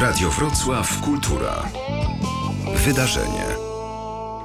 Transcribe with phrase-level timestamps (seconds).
[0.00, 1.68] Radio Wrocław Kultura.
[2.84, 3.44] Wydarzenie.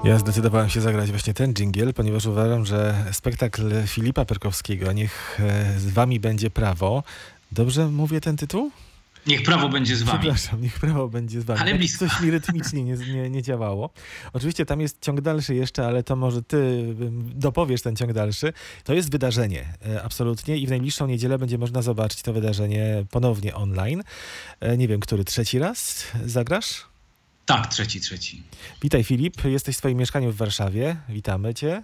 [0.03, 5.79] Ja zdecydowałem się zagrać właśnie ten dżingiel, ponieważ uważam, że spektakl Filipa Perkowskiego, niech e,
[5.79, 7.03] z wami będzie prawo.
[7.51, 8.71] Dobrze mówię ten tytuł?
[9.27, 10.19] Niech prawo będzie z wami.
[10.19, 11.59] Przepraszam, niech prawo będzie z wami.
[11.59, 12.09] Ale blisko.
[12.09, 13.89] Coś mi rytmicznie nie, nie, nie działało.
[14.33, 16.85] Oczywiście tam jest ciąg dalszy jeszcze, ale to może ty
[17.35, 18.53] dopowiesz ten ciąg dalszy.
[18.83, 20.57] To jest wydarzenie, e, absolutnie.
[20.57, 24.03] I w najbliższą niedzielę będzie można zobaczyć to wydarzenie ponownie online.
[24.59, 26.85] E, Nie wiem, który trzeci raz zagrasz?
[27.45, 28.43] Tak, trzeci, trzeci.
[28.81, 30.95] Witaj Filip, jesteś w swoim mieszkaniu w Warszawie.
[31.09, 31.83] Witamy cię.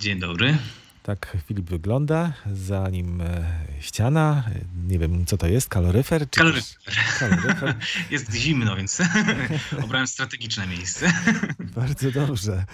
[0.00, 0.56] Dzień dobry.
[1.02, 3.44] Tak Filip wygląda, za nim e,
[3.80, 4.44] ściana,
[4.88, 6.30] nie wiem co to jest, kaloryfer?
[6.30, 6.94] Czy Kaloryfer.
[7.18, 7.74] Kaloryfer,
[8.10, 8.98] Jest zimno, więc
[9.84, 11.12] obrałem strategiczne miejsce.
[11.76, 12.64] bardzo dobrze.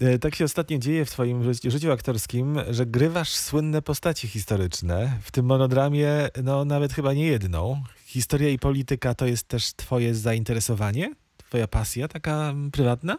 [0.00, 5.18] E, Tak się ostatnio dzieje w twoim życi- życiu aktorskim, że grywasz słynne postaci historyczne,
[5.22, 6.10] w tym monodramie
[6.42, 7.82] no nawet chyba nie jedną.
[8.06, 11.14] Historia i polityka to jest też twoje zainteresowanie?
[11.36, 13.18] Twoja pasja taka prywatna?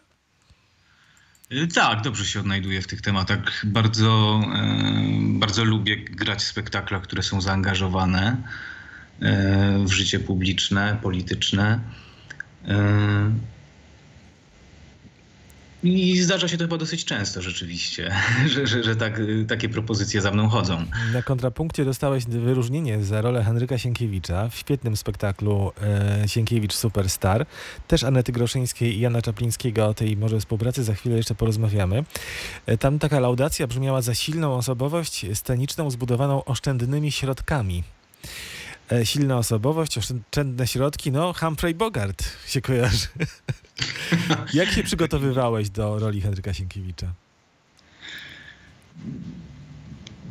[1.56, 3.66] Y, Tak, dobrze się odnajduję w tych tematach.
[3.66, 8.38] Bardzo, e, bardzo lubię grać w spektaklach, które są zaangażowane
[9.22, 11.80] e, w życie publiczne, polityczne.
[15.86, 18.16] I zdarza się to chyba dosyć często rzeczywiście,
[18.54, 20.86] że, że, że tak, takie propozycje za mną chodzą.
[21.14, 27.46] Na kontrapunkcie dostałeś wyróżnienie za rolę Henryka Sienkiewicza w świetnym spektaklu e, Sienkiewicz Superstar.
[27.88, 32.04] Też Anety Groszyńskiej i Jana Czaplińskiego o tej może współpracy za chwilę jeszcze porozmawiamy.
[32.66, 37.84] E, tam taka laudacja brzmiała za silną osobowość sceniczną zbudowaną oszczędnymi środkami.
[38.92, 43.08] E, silna osobowość, oszczędne środki, no Humphrey Bogart się kojarzy.
[44.54, 47.14] Jak się przygotowywałeś do roli Henryka Sienkiewicza?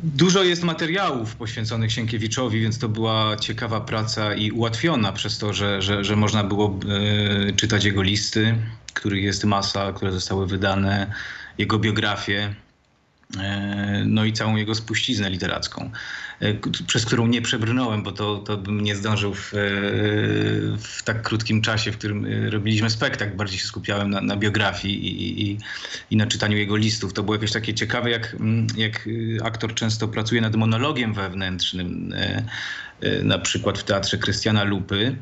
[0.03, 5.81] Dużo jest materiałów poświęconych Sienkiewiczowi, więc to była ciekawa praca i ułatwiona przez to, że,
[5.81, 6.79] że, że można było
[7.49, 8.55] e, czytać jego listy,
[8.93, 11.13] których jest masa, które zostały wydane,
[11.57, 12.64] jego biografię, e,
[14.05, 15.91] no i całą jego spuściznę literacką,
[16.39, 16.53] e,
[16.87, 19.57] przez którą nie przebrnąłem, bo to, to bym nie zdążył w, e,
[20.77, 23.35] w tak krótkim czasie, w którym e, robiliśmy spektakl.
[23.35, 25.57] Bardziej się skupiałem na, na biografii i, i,
[26.11, 27.13] i na czytaniu jego listów.
[27.13, 28.35] To było jakieś takie ciekawe, jak,
[28.77, 32.45] jak y, aktor często pracuje nad monologiem wewnętrznym, e,
[33.01, 35.15] e, na przykład w teatrze Krystiana Lupy.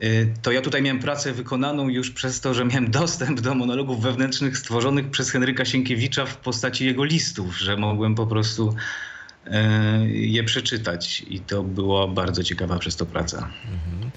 [0.00, 4.02] E, To ja tutaj miałem pracę wykonaną już przez to, że miałem dostęp do monologów
[4.02, 8.74] wewnętrznych stworzonych przez Henryka Sienkiewicza w postaci jego listów, że mogłem po prostu
[9.46, 13.50] e, je przeczytać i to była bardzo ciekawa przez to praca.
[13.64, 14.10] Mhm.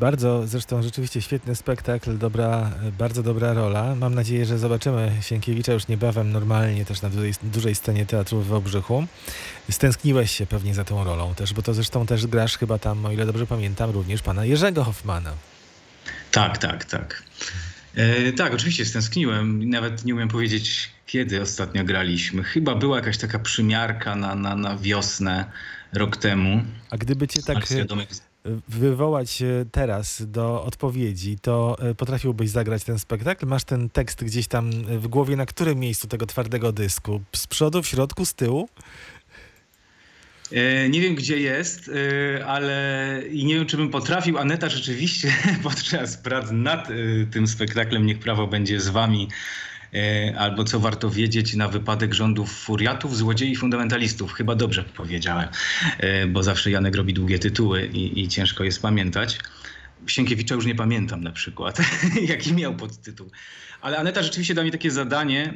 [0.00, 3.94] Bardzo, zresztą rzeczywiście świetny spektakl, dobra, bardzo dobra rola.
[3.94, 8.46] Mam nadzieję, że zobaczymy Sienkiewicza już niebawem normalnie też na dużej, dużej scenie teatru w
[8.46, 9.06] Wałbrzychu.
[9.70, 13.12] Stęskniłeś się pewnie za tą rolą też, bo to zresztą też grasz chyba tam, o
[13.12, 15.32] ile dobrze pamiętam, również pana Jerzego Hoffmana.
[16.32, 17.22] Tak, tak, tak.
[17.94, 19.70] E, tak, oczywiście stęskniłem.
[19.70, 22.42] Nawet nie umiem powiedzieć, kiedy ostatnio graliśmy.
[22.42, 25.44] Chyba była jakaś taka przymiarka na, na, na wiosnę
[25.92, 26.62] rok temu.
[26.90, 27.66] A gdyby cię tak
[28.68, 33.46] wywołać e, teraz do odpowiedzi, to e, potrafiłbyś zagrać ten spektakl?
[33.46, 37.20] Masz ten tekst gdzieś tam w głowie, na którym miejscu tego twardego dysku?
[37.36, 38.68] Z przodu, w środku, z tyłu?
[40.52, 41.90] E, Nie wiem, gdzie jest,
[42.38, 44.38] e, ale i nie wiem, czy bym potrafił.
[44.38, 46.94] Aneta rzeczywiście podczas prac nad e,
[47.32, 49.69] tym spektaklem Niech Prawo będzie z wami, e,
[50.38, 54.32] albo co warto wiedzieć na wypadek rządów furiatów, złodziei, fundamentalistów.
[54.32, 55.48] Chyba dobrze powiedziałem,
[55.98, 59.38] e, bo zawsze Janek robi długie tytuły i, i ciężko jest pamiętać.
[60.06, 61.78] Sienkiewicza już nie pamiętam na przykład,
[62.28, 63.30] jaki miał podtytuł.
[63.80, 65.54] Ale Aneta rzeczywiście dała mi takie zadanie e,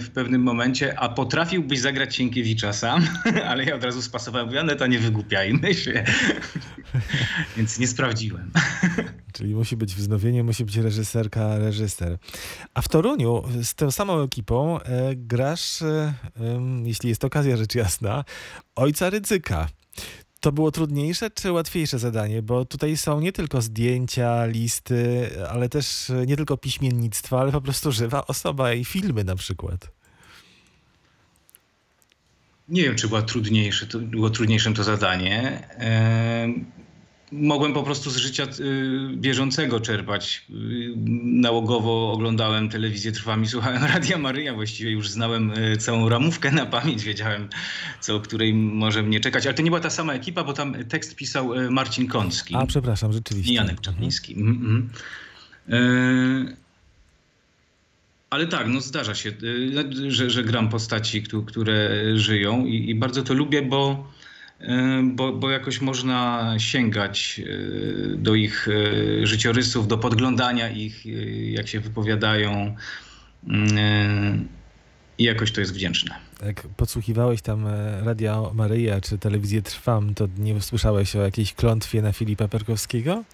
[0.00, 3.06] w pewnym momencie, a potrafiłbyś zagrać Sienkiewicza sam?
[3.48, 6.04] Ale ja od razu spasowałem, mówię, Aneta, nie wygłupiajmy się.
[7.56, 8.50] Więc nie sprawdziłem.
[9.36, 12.18] Czyli musi być wznowienie, musi być reżyserka, reżyser.
[12.74, 16.14] A w Toruniu z tą samą ekipą e, grasz, e,
[16.84, 18.24] jeśli jest okazja, rzecz jasna,
[18.76, 19.68] ojca Rydzyka.
[20.40, 22.42] To było trudniejsze czy łatwiejsze zadanie?
[22.42, 27.60] Bo tutaj są nie tylko zdjęcia, listy, ale też e, nie tylko piśmiennictwo, ale po
[27.60, 29.90] prostu żywa osoba i filmy na przykład.
[32.68, 35.68] Nie wiem, czy była trudniejsze, to było trudniejszym to zadanie.
[37.32, 40.44] Mogłem po prostu z życia y, bieżącego czerpać.
[40.50, 40.54] Y,
[41.22, 47.04] nałogowo oglądałem telewizję Trwami, słuchałem Radia Maryja, właściwie już znałem y, całą ramówkę na pamięć,
[47.04, 47.48] wiedziałem,
[48.00, 49.46] co o której może mnie czekać.
[49.46, 53.12] Ale to nie była ta sama ekipa, bo tam tekst pisał Marcin Kącki A, przepraszam,
[53.12, 53.52] rzeczywiście.
[53.52, 54.34] i Janek Czapliński.
[54.34, 54.90] Mhm, mhm.
[55.68, 56.56] E,
[58.30, 59.32] Ale tak, no zdarza się,
[60.08, 64.12] że, że gram postaci, któ- które żyją i, i bardzo to lubię, bo
[65.02, 67.40] bo, bo jakoś można sięgać
[68.16, 68.68] do ich
[69.22, 71.06] życiorysów, do podglądania ich,
[71.50, 72.76] jak się wypowiadają
[75.18, 76.14] i jakoś to jest wdzięczne.
[76.46, 77.66] Jak podsłuchiwałeś tam
[78.04, 83.24] Radio Maryja czy telewizję Trwam, to nie słyszałeś o jakiejś klątwie na Filipa Perkowskiego?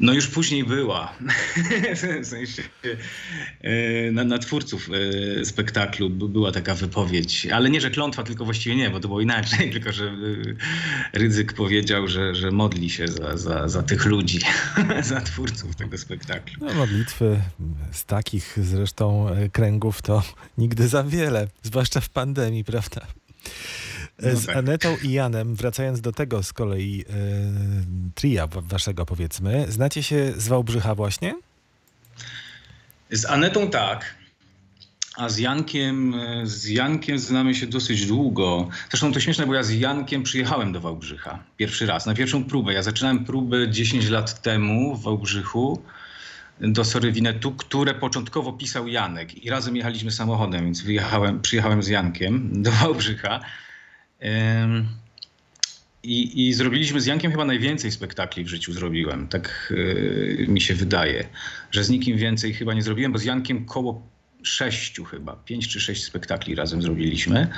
[0.00, 1.12] No już później była.
[2.22, 2.62] w sensie
[3.62, 4.88] e, na, na twórców
[5.40, 9.20] e, spektaklu była taka wypowiedź, ale nie, że klątwa, tylko właściwie nie, bo to było
[9.20, 14.40] inaczej, tylko że e, Rydzyk powiedział, że, że modli się za, za, za tych ludzi,
[15.02, 16.66] za twórców tego spektaklu.
[16.66, 17.40] No, modlitwy
[17.92, 20.22] z takich zresztą kręgów to
[20.58, 23.06] nigdy za wiele, zwłaszcza w pandemii, prawda?
[24.22, 24.56] No z tak.
[24.56, 27.12] Anetą i Janem, wracając do tego z kolei e,
[28.14, 31.34] tria waszego powiedzmy, znacie się z Wałbrzycha właśnie?
[33.10, 34.14] Z Anetą tak,
[35.16, 38.68] a z Jankiem, e, z Jankiem znamy się dosyć długo.
[38.90, 42.72] Zresztą to śmieszne, bo ja z Jankiem przyjechałem do Wałbrzycha pierwszy raz, na pierwszą próbę.
[42.72, 45.82] Ja zaczynałem próbę 10 lat temu w Wałbrzychu
[46.60, 52.62] do Sorywinetu, które początkowo pisał Janek i razem jechaliśmy samochodem, więc wyjechałem, przyjechałem z Jankiem
[52.62, 53.40] do Wałbrzycha.
[56.02, 59.28] I, I, zrobiliśmy z Jankiem chyba najwięcej spektakli w życiu zrobiłem.
[59.28, 61.28] Tak yy, mi się wydaje,
[61.70, 64.02] że z nikim więcej chyba nie zrobiłem, bo z Jankiem koło
[64.42, 67.48] sześciu chyba, pięć czy sześć spektakli razem zrobiliśmy.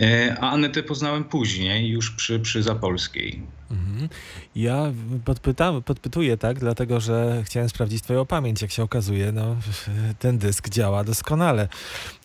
[0.00, 3.42] E, a Anetę poznałem później, już przy, przy Zapolskiej.
[3.70, 4.08] Mhm.
[4.56, 4.92] Ja
[5.24, 8.62] podpytam, podpytuję tak, dlatego że chciałem sprawdzić twoją pamięć.
[8.62, 9.56] Jak się okazuje, no,
[10.18, 11.68] ten dysk działa doskonale.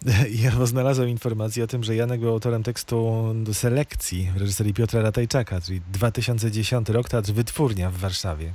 [0.44, 5.02] Ja znalazłem informację o tym, że Janek był autorem tekstu do selekcji w reżyserii Piotra
[5.02, 8.54] Ratajczaka, czyli 2010 rok, Teatr Wytwórnia w Warszawie.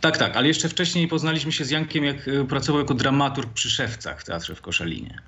[0.00, 3.70] Tak, tak, ale jeszcze wcześniej poznaliśmy się z Jankiem, jak e, pracował jako dramaturg przy
[3.70, 5.18] Szewcach w Teatrze w Koszalinie.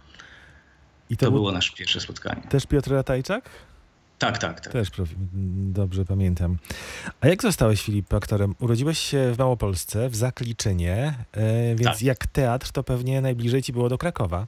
[1.10, 2.42] I to, to było nasze pierwsze spotkanie.
[2.42, 3.50] Też Piotr Ratajczak?
[4.18, 4.72] Tak, tak, tak.
[4.72, 4.88] Też
[5.72, 6.58] dobrze pamiętam.
[7.20, 8.54] A jak zostałeś, Filip, aktorem?
[8.58, 12.02] Urodziłeś się w Małopolsce, w Zakliczynie, e, więc tak.
[12.02, 14.46] jak teatr, to pewnie najbliżej ci było do Krakowa.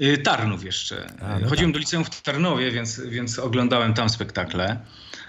[0.00, 1.06] Y, Tarnów jeszcze.
[1.22, 1.72] A, no Chodziłem tak.
[1.72, 4.80] do liceum w Tarnowie, więc, więc oglądałem tam spektakle.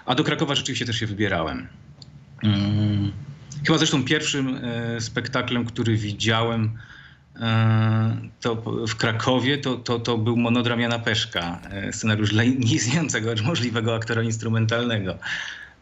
[0.05, 1.67] A do Krakowa rzeczywiście też się wybierałem.
[2.41, 3.12] Hmm.
[3.65, 6.77] Chyba zresztą pierwszym e, spektaklem, który widziałem,
[8.41, 8.56] to
[8.88, 14.24] w Krakowie to, to, to był monodram Jana Peszka, e, scenariusz dla nieistniejącego, możliwego aktora
[14.24, 15.18] instrumentalnego.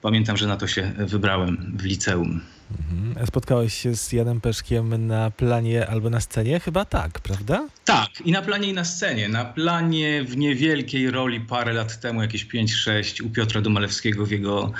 [0.01, 2.41] Pamiętam, że na to się wybrałem w liceum.
[2.79, 3.27] Mhm.
[3.27, 6.59] Spotkałeś się z Janem Peszkiem na planie albo na scenie?
[6.59, 7.67] Chyba tak, prawda?
[7.85, 9.29] Tak, i na planie i na scenie.
[9.29, 14.71] Na planie w niewielkiej roli parę lat temu, jakieś 5-6 u Piotra Domalewskiego w jego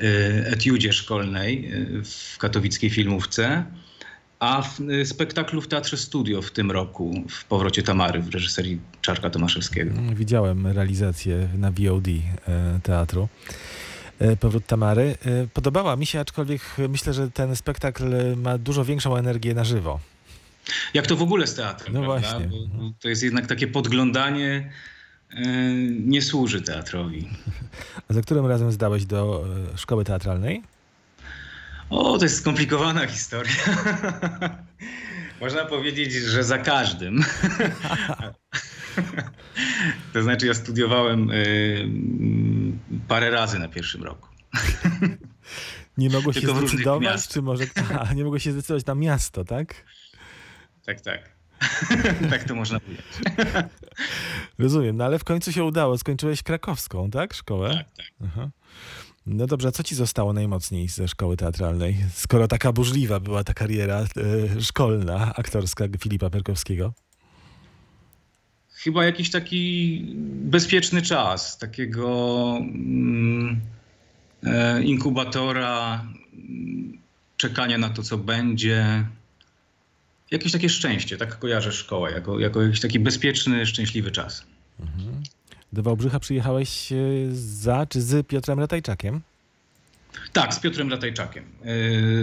[0.00, 3.64] y, etiudzie szkolnej y, w katowickiej filmówce
[4.38, 8.80] a w y, spektaklu w Teatrze Studio w tym roku, w Powrocie Tamary w reżyserii
[9.00, 9.90] Czarka Tomaszewskiego.
[9.90, 13.28] Mm, widziałem realizację na VOD e, teatru.
[14.18, 15.16] E, Powrót Tamary.
[15.24, 20.00] E, podobała mi się, aczkolwiek myślę, że ten spektakl ma dużo większą energię na żywo.
[20.94, 22.30] Jak to w ogóle z teatrem, no prawda?
[22.30, 22.46] Właśnie.
[22.48, 24.72] Bo to jest jednak takie podglądanie,
[25.90, 27.28] nie służy teatrowi.
[28.10, 29.44] A za którym razem zdałeś do
[29.76, 30.62] szkoły teatralnej?
[31.90, 33.52] O, to jest skomplikowana historia.
[35.40, 37.24] Można powiedzieć, że za każdym.
[40.12, 41.88] to znaczy, ja studiowałem y,
[43.08, 44.28] parę razy na pierwszym roku.
[45.98, 47.64] Nie mogło się zdecydować, czy może.
[47.76, 49.84] Aha, nie mogło się zdecydować na miasto, tak?
[50.86, 51.36] Tak, tak.
[52.30, 53.06] tak to można powiedzieć.
[54.58, 55.98] Rozumiem, no ale w końcu się udało.
[55.98, 57.34] Skończyłeś krakowską, tak?
[57.34, 57.74] Szkołę?
[57.74, 58.06] Tak, tak.
[58.24, 58.50] Aha.
[59.26, 63.54] No dobrze, a co ci zostało najmocniej ze szkoły teatralnej, skoro taka burzliwa była ta
[63.54, 64.06] kariera e,
[64.60, 66.92] szkolna, aktorska Filipa Perkowskiego?
[68.72, 73.60] Chyba jakiś taki bezpieczny czas, takiego mm,
[74.42, 76.04] e, inkubatora,
[76.34, 76.98] mm,
[77.36, 79.04] czekania na to, co będzie.
[80.30, 84.46] Jakieś takie szczęście, tak kojarzę szkołę, jako, jako jakiś taki bezpieczny, szczęśliwy czas.
[84.80, 85.22] Mhm.
[85.76, 86.96] Do Wałbrzycha przyjechałeś e,
[87.32, 89.20] za czy z Piotrem Ratajczakiem?
[90.32, 91.44] Tak, z Piotrem Ratajczakiem.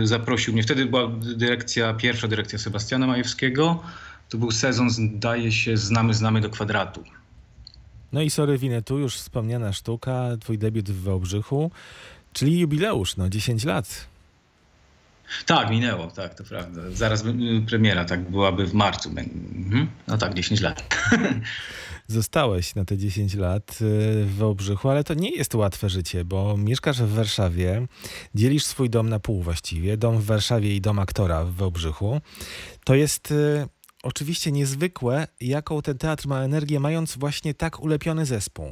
[0.01, 0.63] E, zaprosił mnie.
[0.63, 3.83] Wtedy była dyrekcja, pierwsza dyrekcja Sebastiana Majewskiego.
[4.29, 7.03] To był sezon, zdaje się, Znamy, Znamy do kwadratu.
[8.13, 11.71] No i sorry, Winetu, już wspomniana sztuka, twój debiut w Wałbrzychu,
[12.33, 14.07] czyli jubileusz, no 10 lat.
[15.45, 16.81] Tak, minęło, tak, to prawda.
[16.91, 17.23] Zaraz
[17.67, 19.09] premiera, tak, byłaby w marcu.
[19.09, 19.87] Mhm.
[20.07, 20.83] No tak, 10 lat.
[22.07, 23.75] Zostałeś na te 10 lat y,
[24.25, 27.87] w Wałbrzychu, ale to nie jest łatwe życie, bo mieszkasz w Warszawie,
[28.35, 32.21] dzielisz swój dom na pół właściwie, dom w Warszawie i dom aktora w Wałbrzychu.
[32.85, 33.67] To jest y,
[34.03, 38.65] oczywiście niezwykłe, jaką ten teatr ma energię, mając właśnie tak ulepiony zespół.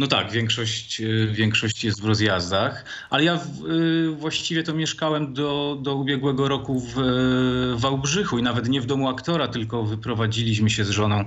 [0.00, 5.34] No tak, większość, y, większość jest w rozjazdach, ale ja w, y, właściwie to mieszkałem
[5.34, 10.70] do, do ubiegłego roku w y, Wałbrzychu i nawet nie w domu aktora, tylko wyprowadziliśmy
[10.70, 11.24] się z żoną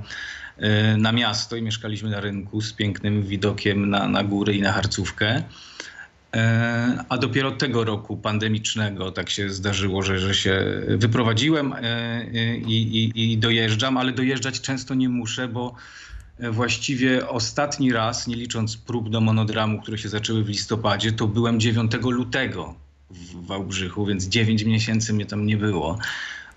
[0.98, 5.44] na miasto i mieszkaliśmy na rynku z pięknym widokiem na, na góry i na Harcówkę.
[7.10, 11.74] A dopiero tego roku pandemicznego tak się zdarzyło, że, że się wyprowadziłem
[12.68, 15.76] i, i, i dojeżdżam, ale dojeżdżać często nie muszę, bo
[16.52, 21.60] właściwie ostatni raz, nie licząc prób do monodramu, które się zaczęły w listopadzie, to byłem
[21.60, 22.76] 9 lutego
[23.10, 25.98] w Wałbrzychu, więc 9 miesięcy mnie tam nie było.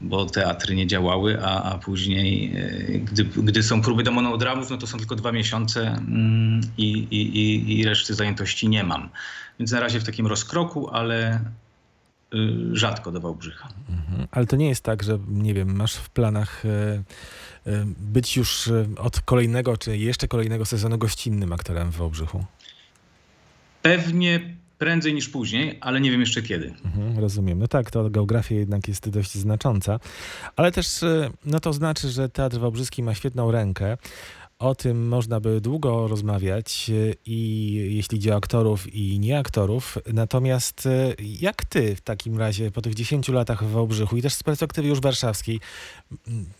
[0.00, 4.76] Bo teatry nie działały, a, a później, e, gdy, gdy są próby do monodramów, no
[4.76, 9.08] to są tylko dwa miesiące mm, i, i, i, i reszty zajętości nie mam.
[9.58, 11.40] Więc na razie w takim rozkroku, ale
[12.72, 13.68] rzadko do Wałbrzycha.
[13.88, 14.28] Mhm.
[14.30, 18.68] Ale to nie jest tak, że nie wiem, masz w planach e, e, być już
[18.68, 22.44] e, od kolejnego, czy jeszcze kolejnego sezonu gościnnym aktorem w Wałbrzychu.
[23.82, 26.74] Pewnie prędzej niż później, ale nie wiem jeszcze kiedy.
[26.84, 27.58] Mhm, rozumiem.
[27.58, 30.00] No tak, to geografia jednak jest dość znacząca,
[30.56, 31.04] ale też
[31.44, 33.96] no to znaczy, że Teatr Wałbrzyski ma świetną rękę.
[34.58, 39.98] O tym można by długo rozmawiać e, i jeśli idzie o aktorów i nieaktorów.
[40.12, 44.34] Natomiast e, jak ty w takim razie po tych 10 latach w Wałbrzychu i też
[44.34, 45.60] z perspektywy już warszawskiej,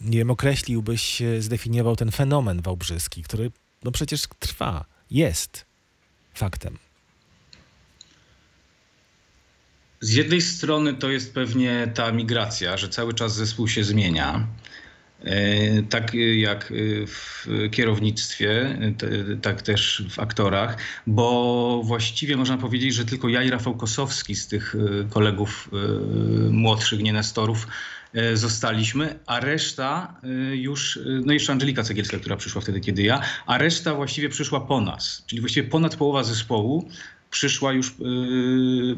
[0.00, 3.50] nie wiem, określiłbyś, e, zdefiniował ten fenomen wałbrzyski, który
[3.84, 5.66] no przecież trwa, jest
[6.34, 6.78] faktem.
[10.00, 14.46] Z jednej strony to jest pewnie ta migracja, że cały czas zespół się zmienia.
[15.26, 16.72] E, Tak jak
[17.06, 18.78] w kierownictwie,
[19.42, 24.46] tak też w aktorach, bo właściwie można powiedzieć, że tylko ja i Rafał Kosowski z
[24.48, 25.76] tych e, kolegów e,
[26.50, 27.66] młodszych, nie Nestorów,
[28.14, 30.14] e, zostaliśmy, a reszta
[30.52, 34.80] już, no jeszcze Angelika Cegielska, która przyszła wtedy, kiedy ja, a reszta właściwie przyszła po
[34.80, 36.88] nas, czyli właściwie ponad połowa zespołu
[37.30, 37.94] przyszła już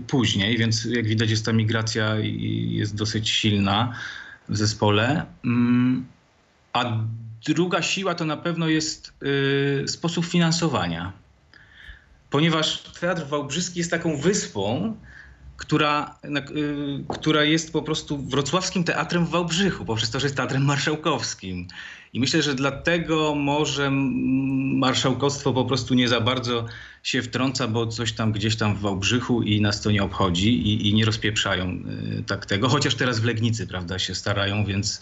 [0.06, 2.16] później, więc jak widać jest ta migracja
[2.68, 3.92] jest dosyć silna
[4.48, 5.26] w zespole.
[5.44, 6.06] Mm,
[6.72, 6.98] A
[7.46, 9.12] druga siła to na pewno jest
[9.84, 11.12] y, sposób finansowania.
[12.30, 14.96] Ponieważ Teatr Wałbrzyski jest taką wyspą,
[15.56, 20.64] która, y, która jest po prostu wrocławskim teatrem w Wałbrzychu, poprzez to, że jest teatrem
[20.64, 21.68] marszałkowskim.
[22.12, 23.90] I myślę, że dlatego może
[24.74, 26.66] marszałkostwo po prostu nie za bardzo
[27.02, 30.88] się wtrąca, bo coś tam gdzieś tam w Wałbrzychu i nas to nie obchodzi i,
[30.88, 31.84] i nie rozpieprzają
[32.18, 32.68] y, tak tego.
[32.68, 35.00] Chociaż teraz w Legnicy, prawda, się starają, więc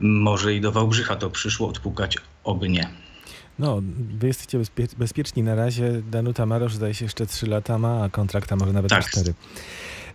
[0.00, 2.88] może i do Wałbrzycha to przyszło odpukać, oby nie.
[3.58, 3.80] No,
[4.18, 6.02] wy jesteście bezpie- bezpieczni na razie.
[6.10, 9.10] Danuta Marosz zdaje się jeszcze 3 lata ma, a kontrakt a może nawet Tak.
[9.10, 9.34] 4.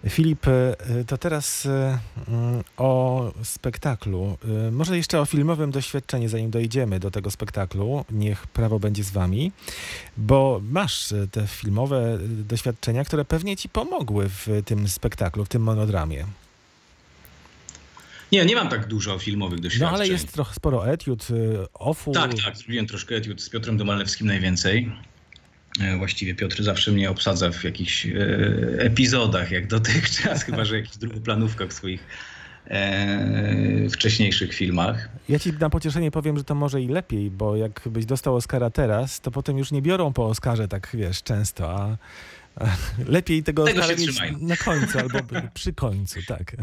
[0.10, 0.76] Filip, e,
[1.08, 4.38] to teraz e, mm, o spektaklu.
[4.68, 8.06] E, Może jeszcze o filmowym doświadczeniu, zanim dojdziemy do tego spektaklu.
[8.12, 9.52] Niech prawo będzie z wami,
[10.18, 16.26] bo masz te filmowe doświadczenia, które pewnie ci pomogły w tym spektaklu, w tym monodramie.
[18.36, 19.88] Nie, nie mam tak dużo filmowych doświadczeń.
[19.88, 22.12] No ale jest trochę sporo etiud, e, ofu.
[22.12, 22.58] Tak, tak.
[22.58, 24.92] Zrobiłem troszkę etiud z Piotrem Domalewskim najwięcej.
[25.80, 28.12] E, Właściwie Piotr zawsze mnie obsadza w jakichś e,
[28.78, 32.04] epizodach, jak dotychczas, chyba że jakichś drugoplanówkach w swoich
[32.68, 35.10] e, wcześniejszych filmach.
[35.30, 39.22] Ja ci na pocieszenie powiem, że to może i lepiej, bo jakbyś dostał Oscara teraz,
[39.22, 41.98] to potem już nie biorą po Oscarze tak, wiesz, często, a,
[43.08, 45.20] lepiej tego, Tego Oscara mieć na końcu albo
[45.54, 46.56] przy końcu, tak.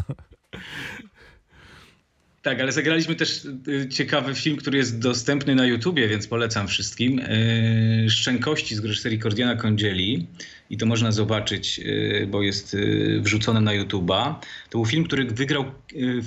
[2.42, 7.18] Tak, ale zagraliśmy też y, ciekawy film, który jest dostępny na YouTubie, więc polecam wszystkim.
[7.18, 10.26] Y, Szczękości z reżyserii Kordiana Kądzieli.
[10.70, 12.76] I to można zobaczyć, y, bo jest
[13.20, 14.40] wrzucone na YouTuba.
[14.70, 15.64] To był film, który wygrał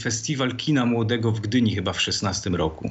[0.01, 2.89] Festiwal Kina Młodego w Gdyni chyba w 16 roku.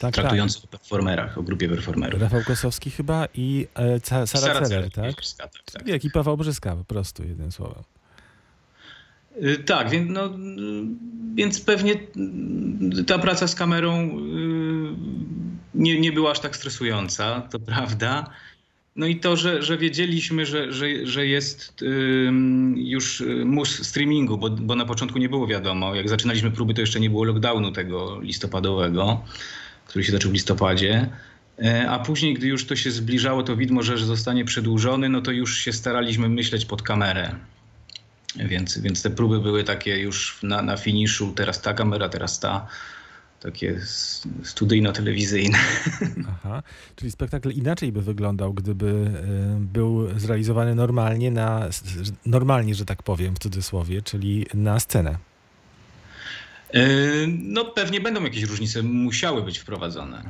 [0.00, 1.76] tak, Traktujący o performerach, o grupie tak.
[1.76, 2.20] performerów.
[2.20, 5.14] Rafał Kosowski chyba i e, Sara Celer, tak?
[5.38, 5.88] Tak, tak.
[5.88, 7.82] I ekipa Wałbrzyska po prostu, jednym słowem.
[9.42, 10.30] Y, Tak, więc, no, y,
[11.34, 11.92] więc pewnie
[12.98, 14.20] y, ta praca z kamerą
[15.74, 18.30] nie, nie była aż tak stresująca, to prawda.
[18.96, 21.84] No i to, że, że wiedzieliśmy, że, że, że jest
[22.74, 25.94] już mus streamingu, bo, bo na początku nie było wiadomo.
[25.94, 29.24] Jak zaczynaliśmy próby, to jeszcze nie było lockdownu tego listopadowego,
[29.86, 31.08] który się zaczął w listopadzie.
[31.62, 35.32] E, A później, gdy już to się zbliżało, to widmo, że zostanie przedłużony, no to
[35.32, 37.34] już się staraliśmy myśleć pod kamerę.
[38.38, 42.66] Więc, więc te próby były takie już na, na finiszu, teraz ta kamera, teraz ta,
[43.40, 43.80] takie
[44.42, 45.58] studyjno-telewizyjne.
[46.28, 46.62] Aha,
[46.96, 51.68] czyli spektakl inaczej by wyglądał, gdyby e, był zrealizowany normalnie, na,
[52.26, 55.18] normalnie, że tak powiem, w cudzysłowie, czyli na scenę.
[56.74, 56.86] E,
[57.26, 60.22] No pewnie będą jakieś różnice, musiały być wprowadzone.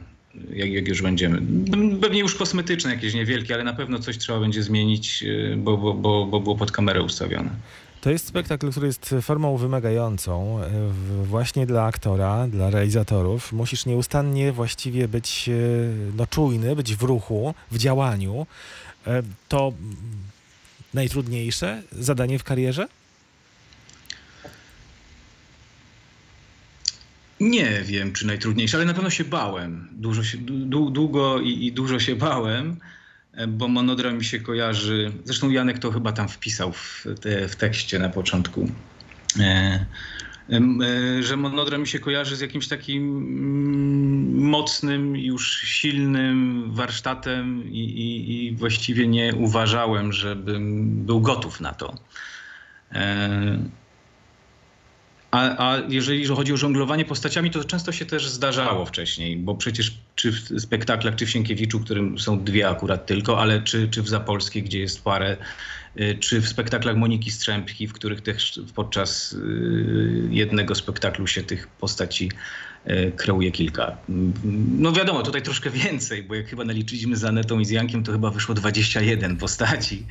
[0.54, 1.42] jak, jak już będziemy.
[2.00, 5.94] Pewnie już kosmetyczne jakieś niewielkie, ale na pewno coś trzeba będzie zmienić, e, bo, bo,
[5.94, 7.50] bo, bo było pod kamerę ustawione.
[8.00, 10.60] To jest spektakl, który jest formą wymagającą
[11.24, 13.52] właśnie dla aktora, dla realizatorów.
[13.52, 15.52] Musisz nieustannie właściwie być e,
[16.16, 18.46] no, czujny, być w ruchu, w działaniu.
[19.06, 19.72] E, to
[20.94, 22.88] najtrudniejsze zadanie w karierze?
[27.40, 29.88] Nie wiem, czy najtrudniejsze, ale na pewno się bałem.
[29.92, 30.38] Dużo się,
[30.90, 32.76] długo i, i dużo się bałem.
[33.38, 37.56] E, bo monodram mi się kojarzy, zresztą Janek to chyba tam wpisał w, te, w
[37.56, 38.70] tekście na początku,
[39.40, 39.86] e,
[40.50, 47.80] e, że monodram mi się kojarzy z jakimś takim mm, mocnym, już silnym warsztatem i,
[47.80, 51.94] i, i właściwie nie uważałem, żebym był gotów na to.
[55.30, 59.94] A, a jeżeli chodzi o żonglowanie postaciami, to często się też zdarzało wcześniej, bo przecież
[60.14, 64.08] czy w spektaklach, czy w Sienkiewiczu, którym są dwie akurat tylko, ale czy, czy w
[64.08, 65.36] Zapolskiej, gdzie jest parę,
[66.00, 71.66] y, czy w spektaklach Moniki Strzępki, w których też podczas y, jednego spektaklu się tych
[71.66, 72.32] postaci
[72.90, 73.96] y, kreuje kilka.
[74.78, 78.12] No wiadomo, tutaj troszkę więcej, bo jak chyba naliczyliśmy z Anetą i z Jankiem, to
[78.12, 80.06] chyba wyszło 21 postaci.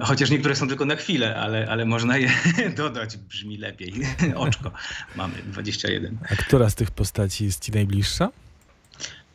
[0.00, 2.30] Chociaż niektóre są tylko na chwilę, ale, ale można je
[2.76, 3.92] dodać, brzmi lepiej.
[4.34, 4.70] Oczko
[5.16, 6.18] mamy 21.
[6.30, 8.28] A która z tych postaci jest ci najbliższa?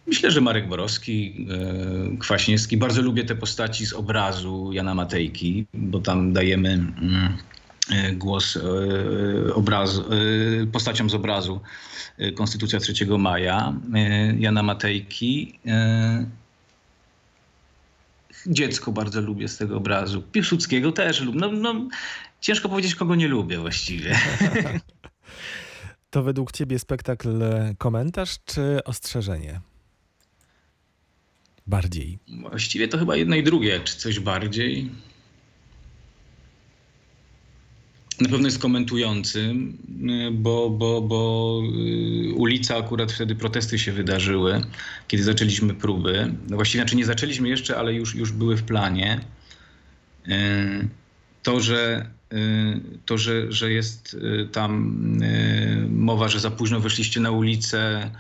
[0.07, 1.47] Myślę, że Marek Borowski,
[2.13, 2.77] e, Kwaśniewski.
[2.77, 7.37] Bardzo lubię te postaci z obrazu Jana Matejki, bo tam dajemy mm,
[7.91, 8.61] e, głos e,
[10.71, 11.61] postaciom z obrazu
[12.35, 13.73] Konstytucja 3 maja
[14.39, 15.59] Jana Matejki
[18.47, 20.21] dziecko bardzo lubię z tego obrazu.
[20.21, 21.39] Piłsudskiego też lubię.
[21.39, 21.87] No, no,
[22.41, 24.15] ciężko powiedzieć, kogo nie lubię właściwie.
[26.09, 29.61] To według ciebie spektakl e, komentarz czy ostrzeżenie?
[31.67, 32.19] Bardziej.
[32.49, 34.91] Właściwie to chyba jedno i drugie, czy coś bardziej.
[38.23, 39.77] Na pewno jest komentującym,
[40.27, 41.61] y, bo, bo, bo
[42.29, 44.61] y, ulica akurat wtedy protesty się wydarzyły,
[45.07, 46.33] kiedy zaczęliśmy próby.
[46.49, 49.19] No właściwie znaczy nie zaczęliśmy jeszcze, ale już, już były w planie.
[50.27, 50.87] Y,
[51.43, 52.09] to, że,
[53.05, 54.17] to że, że jest
[54.51, 54.97] tam
[55.89, 58.11] mowa, że za późno wyszliście na ulicę,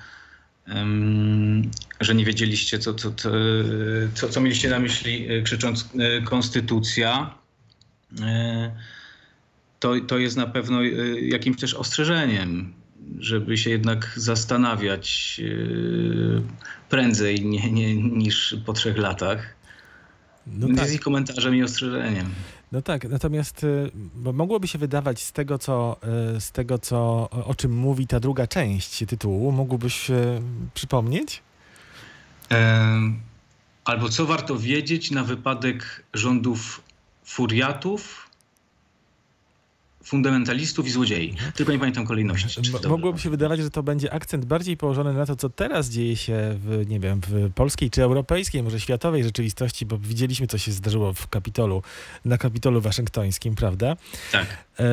[1.99, 3.11] że nie wiedzieliście, co, co,
[4.13, 5.89] co, co mieliście na myśli, krzycząc
[6.25, 7.35] konstytucja
[9.83, 12.73] to, to jest na pewno y, jakimś też ostrzeżeniem,
[13.19, 16.41] żeby się jednak zastanawiać y,
[16.89, 19.55] prędzej nie, nie, niż po trzech latach.
[20.47, 20.93] No tak.
[20.93, 22.29] i komentarzem i ostrzeżeniem.
[22.71, 25.97] No tak, natomiast y, bo mogłoby się wydawać z tego, co,
[26.39, 30.11] z tego, co o czym mówi ta druga część tytułu, mógłbyś
[30.73, 31.41] przypomnieć?
[33.85, 36.81] Albo co warto wiedzieć na wypadek rządów
[37.25, 38.22] furiatów,
[40.03, 41.35] fundamentalistów i złodziei.
[41.55, 42.61] Tylko nie pamiętam kolejności.
[42.89, 46.59] Mogłoby się wydawać, że to będzie akcent bardziej położony na to, co teraz dzieje się
[46.65, 51.13] w, nie wiem, w polskiej czy europejskiej, może światowej rzeczywistości, bo widzieliśmy, co się zdarzyło
[51.13, 51.83] w Kapitolu,
[52.25, 53.95] na Kapitolu waszyngtońskim, prawda?
[54.31, 54.65] Tak.
[54.79, 54.85] E,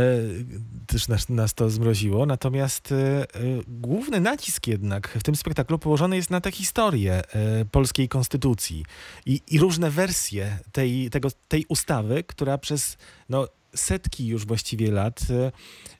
[0.86, 2.26] też nas, nas to zmroziło.
[2.26, 3.26] Natomiast e, e,
[3.68, 8.84] główny nacisk jednak w tym spektaklu położony jest na tę historię e, polskiej konstytucji
[9.26, 12.96] i, i różne wersje tej, tego, tej ustawy, która przez
[13.28, 15.20] no, setki już właściwie lat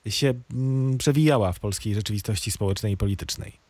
[0.07, 3.61] e, się mm, przewijała w polskiej rzeczywistości społecznej i politycznej.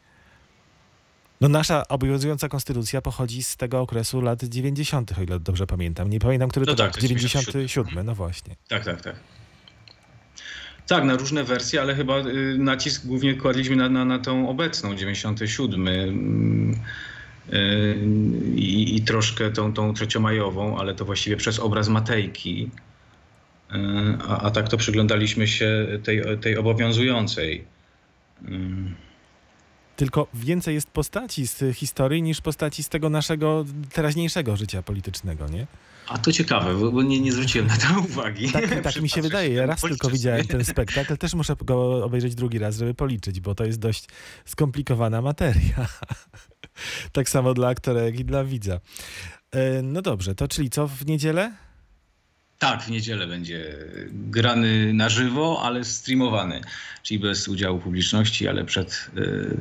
[1.41, 6.11] No nasza obowiązująca konstytucja pochodzi z tego okresu lat 90., o ile dobrze pamiętam.
[6.11, 7.03] Nie pamiętam, który no to tak, rok.
[7.03, 8.57] 97, no właśnie.
[8.69, 9.17] Tak, tak, tak.
[10.87, 14.95] Tak, na różne wersje, ale chyba y, nacisk głównie kładliśmy na, na, na tą obecną,
[14.95, 15.89] 97.
[15.89, 16.75] Mm,
[17.53, 17.99] y,
[18.55, 22.71] I, i troszkę tą, tą trzeciomajową, ale to właściwie przez obraz Matejki.
[23.72, 27.64] E, a, a tak to przyglądaliśmy się tej, tej obowiązującej.
[29.96, 35.66] Tylko więcej jest postaci z historii niż postaci z tego naszego teraźniejszego życia politycznego, nie?
[36.09, 38.52] A to ciekawe, bo nie, nie zwróciłem na to uwagi.
[38.52, 39.54] Tak, tak mi się wydaje.
[39.54, 43.54] Ja raz tylko widziałem ten spektakl, też muszę go obejrzeć drugi raz, żeby policzyć, bo
[43.54, 44.06] to jest dość
[44.44, 45.87] skomplikowana materia.
[47.12, 48.80] tak samo dla aktora, jak i dla widza.
[49.50, 51.52] E, no dobrze, to czyli co w niedzielę?
[52.61, 53.77] Tak, w niedzielę będzie
[54.12, 56.61] grany na żywo, ale streamowany,
[57.03, 59.57] czyli bez udziału publiczności, ale przed y,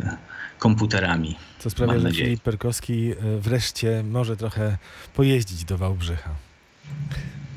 [0.58, 1.36] komputerami.
[1.60, 4.78] Co sprawia, że Filip Perkowski y, wreszcie może trochę
[5.14, 6.30] pojeździć do Wałbrzycha.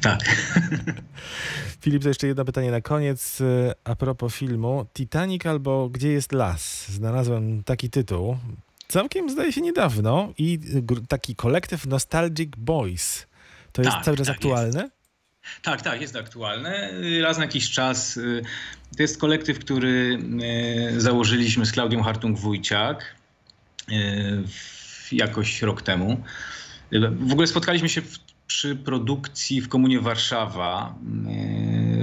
[0.00, 0.20] Tak.
[1.82, 3.40] Filip, to jeszcze jedno pytanie na koniec.
[3.40, 4.86] Y, a propos filmu.
[4.94, 6.88] Titanic albo Gdzie jest las?
[6.88, 8.36] Znalazłem taki tytuł.
[8.88, 10.58] całkiem zdaje się niedawno i
[11.08, 13.26] taki kolektyw Nostalgic Boys.
[13.72, 14.90] To jest Tak, cały czas tak aktualne?
[15.62, 16.90] Tak, tak, jest aktualne.
[17.22, 18.16] Raz na jakiś czas.
[18.16, 18.42] y,
[18.96, 20.18] To jest kolektyw, który
[20.96, 22.96] y, założyliśmy z Klaudią Hartung-Wójciak
[23.88, 23.94] y,
[25.12, 26.24] jakoś rok temu.
[27.20, 28.02] W ogóle spotkaliśmy się
[28.46, 30.94] przy produkcji w Komunie Warszawa.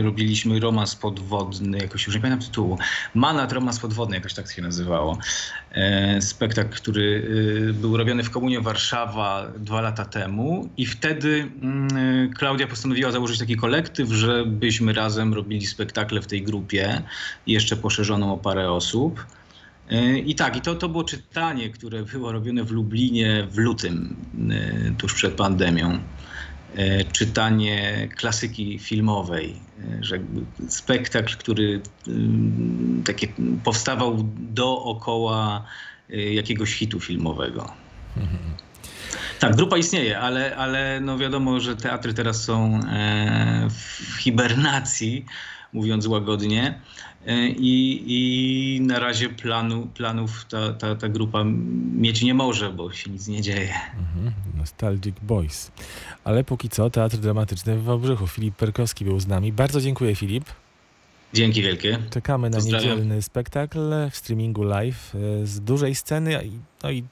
[0.04, 2.78] Robiliśmy romans podwodny, jakoś już nie pamiętam tytułu.
[3.16, 5.18] Manat romans podwodny, jakoś tak się nazywało.
[5.72, 7.02] E, Spektakl, który
[7.70, 13.40] y, był robiony w Komunie Warszawa dwa lata temu i wtedy mm, Klaudia postanowiła założyć
[13.40, 17.02] taki kolektyw, żebyśmy razem robili spektakle w tej grupie,
[17.48, 19.26] jeszcze poszerzoną o parę osób.
[19.90, 24.16] E, I tak, i to, to było czytanie, które było robione w Lublinie w lutym,
[24.52, 26.00] e, tuż przed pandemią.
[26.76, 30.20] E, Czytanie klasyki filmowej, e, że
[30.68, 33.28] spektakl, który mm, takie
[33.64, 35.66] powstawał dookoła
[36.10, 37.74] e, jakiegoś hitu filmowego.
[39.40, 42.80] Tak, grupa istnieje, ale, ale no wiadomo, że teatry teraz są
[43.70, 45.26] w hibernacji,
[45.74, 46.82] mówiąc łagodnie.
[47.28, 51.44] E, I, I na razie planu, planów ta, ta, ta grupa
[51.94, 53.74] mieć nie może, bo się nic nie dzieje.
[54.00, 54.34] Mhm.
[54.58, 55.72] Nostalgic Boys.
[56.24, 58.28] Ale póki co Teatr Dramatyczny w Wałbrzychu.
[58.28, 59.54] Filip Perkowski był z nami.
[59.54, 60.46] Bardzo dziękuję Filip.
[61.34, 61.98] Dzięki wielkie.
[62.10, 62.90] Czekamy na Pozdrawiam.
[62.90, 63.80] niedzielny spektakl
[64.12, 67.04] w streamingu live e, z dużej sceny i- no i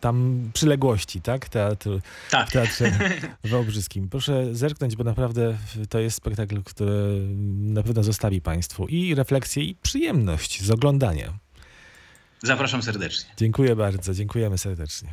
[0.00, 1.48] tam przyległości, tak?
[1.48, 1.90] Teatr,
[2.30, 2.48] Tak.
[2.48, 2.98] w Teatrze
[3.44, 4.08] Wałbrzyskim.
[4.08, 5.56] Proszę zerknąć, bo naprawdę
[5.88, 6.92] to jest spektakl, który
[7.58, 11.32] na pewno zostawi Państwu i refleksję, i przyjemność z oglądania.
[12.42, 13.30] Zapraszam serdecznie.
[13.36, 15.08] Dziękuję bardzo, dziękujemy serdecznie.